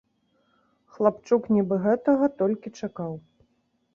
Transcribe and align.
Хлапчук 0.93 1.43
нібы 1.57 1.75
гэтага 1.85 2.31
толькі 2.39 2.75
чакаў. 2.79 3.13